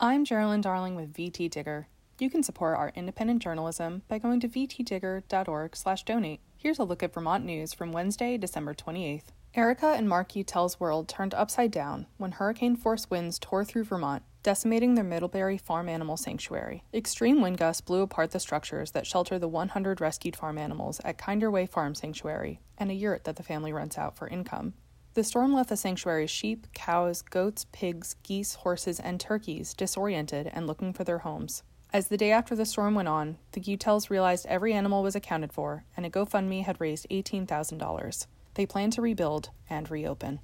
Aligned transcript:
I'm 0.00 0.24
Geraldine 0.24 0.60
Darling 0.60 0.94
with 0.94 1.12
VT 1.12 1.50
Digger. 1.50 1.88
You 2.20 2.30
can 2.30 2.44
support 2.44 2.76
our 2.76 2.92
independent 2.94 3.42
journalism 3.42 4.02
by 4.06 4.18
going 4.18 4.38
to 4.38 4.48
vtdigger.org/donate. 4.48 6.40
Here's 6.56 6.78
a 6.78 6.84
look 6.84 7.02
at 7.02 7.12
Vermont 7.12 7.44
news 7.44 7.74
from 7.74 7.90
Wednesday, 7.90 8.38
December 8.38 8.74
28th. 8.74 9.32
Erica 9.56 9.88
and 9.88 10.08
Mark 10.08 10.36
Utell's 10.36 10.78
world 10.78 11.08
turned 11.08 11.34
upside 11.34 11.72
down 11.72 12.06
when 12.16 12.30
hurricane 12.30 12.76
force 12.76 13.10
winds 13.10 13.40
tore 13.40 13.64
through 13.64 13.82
Vermont, 13.82 14.22
decimating 14.44 14.94
their 14.94 15.02
Middlebury 15.02 15.58
farm 15.58 15.88
animal 15.88 16.16
sanctuary. 16.16 16.84
Extreme 16.94 17.40
wind 17.40 17.58
gusts 17.58 17.80
blew 17.80 18.02
apart 18.02 18.30
the 18.30 18.38
structures 18.38 18.92
that 18.92 19.04
shelter 19.04 19.36
the 19.36 19.48
100 19.48 20.00
rescued 20.00 20.36
farm 20.36 20.58
animals 20.58 21.00
at 21.04 21.18
Kinder 21.18 21.50
Way 21.50 21.66
Farm 21.66 21.96
Sanctuary 21.96 22.60
and 22.78 22.92
a 22.92 22.94
yurt 22.94 23.24
that 23.24 23.34
the 23.34 23.42
family 23.42 23.72
rents 23.72 23.98
out 23.98 24.16
for 24.16 24.28
income. 24.28 24.74
The 25.14 25.24
storm 25.24 25.52
left 25.52 25.70
the 25.70 25.76
sanctuary's 25.76 26.30
sheep, 26.30 26.66
cows, 26.74 27.22
goats, 27.22 27.66
pigs, 27.72 28.14
geese, 28.22 28.54
horses, 28.54 29.00
and 29.00 29.18
turkeys 29.18 29.74
disoriented 29.74 30.50
and 30.52 30.66
looking 30.66 30.92
for 30.92 31.04
their 31.04 31.18
homes. 31.18 31.62
As 31.92 32.08
the 32.08 32.18
day 32.18 32.30
after 32.30 32.54
the 32.54 32.66
storm 32.66 32.94
went 32.94 33.08
on, 33.08 33.38
the 33.52 33.60
Utells 33.60 34.10
realized 34.10 34.46
every 34.46 34.74
animal 34.74 35.02
was 35.02 35.16
accounted 35.16 35.52
for, 35.52 35.84
and 35.96 36.04
a 36.04 36.10
GoFundMe 36.10 36.64
had 36.64 36.80
raised 36.80 37.06
$18,000. 37.10 38.26
They 38.54 38.66
plan 38.66 38.90
to 38.90 39.02
rebuild 39.02 39.50
and 39.70 39.90
reopen. 39.90 40.40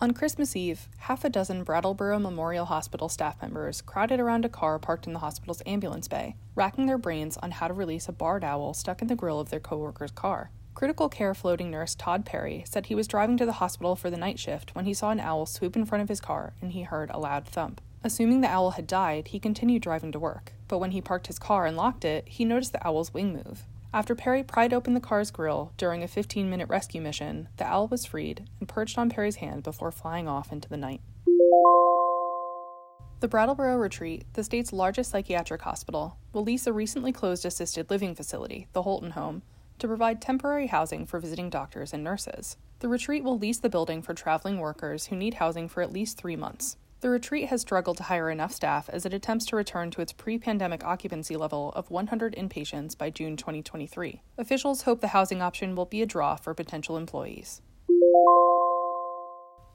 On 0.00 0.12
Christmas 0.12 0.54
Eve, 0.54 0.88
half 0.98 1.24
a 1.24 1.30
dozen 1.30 1.64
Brattleboro 1.64 2.18
Memorial 2.18 2.66
Hospital 2.66 3.08
staff 3.08 3.40
members 3.42 3.80
crowded 3.80 4.20
around 4.20 4.44
a 4.44 4.48
car 4.48 4.78
parked 4.78 5.06
in 5.06 5.12
the 5.12 5.18
hospital's 5.18 5.62
ambulance 5.66 6.06
bay, 6.06 6.36
racking 6.54 6.86
their 6.86 6.98
brains 6.98 7.36
on 7.36 7.50
how 7.50 7.66
to 7.66 7.74
release 7.74 8.08
a 8.08 8.12
barred 8.12 8.44
owl 8.44 8.74
stuck 8.74 9.02
in 9.02 9.08
the 9.08 9.16
grill 9.16 9.40
of 9.40 9.50
their 9.50 9.58
coworker's 9.58 10.12
car. 10.12 10.50
Critical 10.78 11.08
care 11.08 11.34
floating 11.34 11.72
nurse 11.72 11.96
Todd 11.96 12.24
Perry 12.24 12.62
said 12.64 12.86
he 12.86 12.94
was 12.94 13.08
driving 13.08 13.36
to 13.38 13.44
the 13.44 13.54
hospital 13.54 13.96
for 13.96 14.10
the 14.10 14.16
night 14.16 14.38
shift 14.38 14.76
when 14.76 14.84
he 14.84 14.94
saw 14.94 15.10
an 15.10 15.18
owl 15.18 15.44
swoop 15.44 15.74
in 15.74 15.84
front 15.84 16.02
of 16.02 16.08
his 16.08 16.20
car 16.20 16.52
and 16.62 16.70
he 16.70 16.82
heard 16.82 17.10
a 17.10 17.18
loud 17.18 17.48
thump. 17.48 17.80
Assuming 18.04 18.42
the 18.42 18.48
owl 18.48 18.70
had 18.70 18.86
died, 18.86 19.26
he 19.26 19.40
continued 19.40 19.82
driving 19.82 20.12
to 20.12 20.20
work, 20.20 20.52
but 20.68 20.78
when 20.78 20.92
he 20.92 21.00
parked 21.00 21.26
his 21.26 21.40
car 21.40 21.66
and 21.66 21.76
locked 21.76 22.04
it, 22.04 22.28
he 22.28 22.44
noticed 22.44 22.70
the 22.70 22.86
owl's 22.86 23.12
wing 23.12 23.32
move. 23.32 23.64
After 23.92 24.14
Perry 24.14 24.44
pried 24.44 24.72
open 24.72 24.94
the 24.94 25.00
car's 25.00 25.32
grill 25.32 25.72
during 25.76 26.04
a 26.04 26.06
15 26.06 26.48
minute 26.48 26.68
rescue 26.68 27.00
mission, 27.00 27.48
the 27.56 27.66
owl 27.66 27.88
was 27.88 28.06
freed 28.06 28.48
and 28.60 28.68
perched 28.68 28.98
on 28.98 29.10
Perry's 29.10 29.36
hand 29.42 29.64
before 29.64 29.90
flying 29.90 30.28
off 30.28 30.52
into 30.52 30.68
the 30.68 30.76
night. 30.76 31.00
The 33.18 33.26
Brattleboro 33.26 33.78
Retreat, 33.78 34.26
the 34.34 34.44
state's 34.44 34.72
largest 34.72 35.10
psychiatric 35.10 35.62
hospital, 35.62 36.18
will 36.32 36.44
lease 36.44 36.68
a 36.68 36.72
recently 36.72 37.10
closed 37.10 37.44
assisted 37.44 37.90
living 37.90 38.14
facility, 38.14 38.68
the 38.74 38.82
Holton 38.82 39.10
Home, 39.10 39.42
to 39.78 39.88
provide 39.88 40.20
temporary 40.20 40.66
housing 40.66 41.06
for 41.06 41.20
visiting 41.20 41.50
doctors 41.50 41.92
and 41.92 42.04
nurses. 42.04 42.56
The 42.80 42.88
retreat 42.88 43.24
will 43.24 43.38
lease 43.38 43.58
the 43.58 43.68
building 43.68 44.02
for 44.02 44.14
traveling 44.14 44.58
workers 44.58 45.06
who 45.06 45.16
need 45.16 45.34
housing 45.34 45.68
for 45.68 45.82
at 45.82 45.92
least 45.92 46.18
three 46.18 46.36
months. 46.36 46.76
The 47.00 47.10
retreat 47.10 47.48
has 47.48 47.60
struggled 47.60 47.96
to 47.98 48.02
hire 48.04 48.28
enough 48.28 48.52
staff 48.52 48.88
as 48.88 49.06
it 49.06 49.14
attempts 49.14 49.46
to 49.46 49.56
return 49.56 49.92
to 49.92 50.00
its 50.00 50.12
pre 50.12 50.36
pandemic 50.36 50.84
occupancy 50.84 51.36
level 51.36 51.72
of 51.76 51.90
100 51.90 52.34
inpatients 52.34 52.98
by 52.98 53.10
June 53.10 53.36
2023. 53.36 54.20
Officials 54.36 54.82
hope 54.82 55.00
the 55.00 55.08
housing 55.08 55.40
option 55.40 55.76
will 55.76 55.86
be 55.86 56.02
a 56.02 56.06
draw 56.06 56.34
for 56.34 56.54
potential 56.54 56.96
employees. 56.96 57.62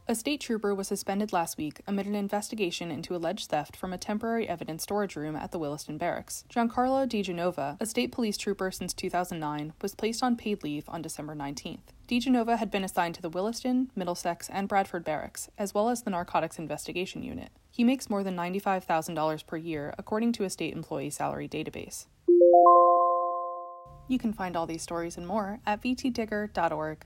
A 0.05 0.15
state 0.15 0.41
trooper 0.41 0.75
was 0.75 0.89
suspended 0.89 1.31
last 1.31 1.57
week 1.57 1.79
amid 1.87 2.07
an 2.07 2.15
investigation 2.15 2.91
into 2.91 3.15
alleged 3.15 3.49
theft 3.49 3.77
from 3.77 3.93
a 3.93 3.97
temporary 3.97 4.49
evidence 4.49 4.83
storage 4.83 5.15
room 5.15 5.33
at 5.33 5.53
the 5.53 5.59
Williston 5.59 5.97
Barracks. 5.97 6.43
Giancarlo 6.49 7.07
DiGenova, 7.07 7.77
a 7.79 7.85
state 7.85 8.11
police 8.11 8.35
trooper 8.35 8.69
since 8.69 8.93
2009, 8.93 9.71
was 9.81 9.95
placed 9.95 10.21
on 10.21 10.35
paid 10.35 10.61
leave 10.61 10.83
on 10.89 11.01
December 11.01 11.35
19th. 11.35 11.93
DiGenova 12.09 12.57
had 12.57 12.69
been 12.69 12.83
assigned 12.83 13.15
to 13.15 13.21
the 13.21 13.29
Williston, 13.29 13.91
Middlesex, 13.95 14.49
and 14.49 14.67
Bradford 14.67 15.05
Barracks, 15.05 15.49
as 15.57 15.73
well 15.73 15.87
as 15.87 16.01
the 16.01 16.09
Narcotics 16.09 16.59
Investigation 16.59 17.23
Unit. 17.23 17.51
He 17.71 17.85
makes 17.85 18.09
more 18.09 18.25
than 18.25 18.35
$95,000 18.35 19.47
per 19.47 19.55
year, 19.55 19.95
according 19.97 20.33
to 20.33 20.43
a 20.43 20.49
state 20.49 20.73
employee 20.73 21.11
salary 21.11 21.47
database. 21.47 22.07
You 24.09 24.19
can 24.19 24.33
find 24.33 24.57
all 24.57 24.67
these 24.67 24.81
stories 24.81 25.15
and 25.15 25.25
more 25.25 25.61
at 25.65 25.81
vtdigger.org. 25.81 27.05